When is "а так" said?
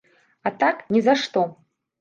0.49-0.81